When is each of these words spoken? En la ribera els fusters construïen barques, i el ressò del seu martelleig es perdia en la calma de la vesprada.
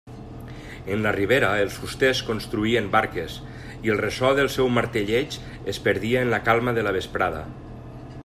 En 0.93 1.01
la 1.05 1.09
ribera 1.15 1.49
els 1.65 1.75
fusters 1.81 2.21
construïen 2.29 2.87
barques, 2.95 3.35
i 3.89 3.93
el 3.95 4.01
ressò 4.05 4.33
del 4.39 4.49
seu 4.55 4.73
martelleig 4.79 5.37
es 5.75 5.81
perdia 5.89 6.23
en 6.27 6.33
la 6.35 6.43
calma 6.49 6.75
de 6.79 6.87
la 6.89 6.95
vesprada. 6.97 7.43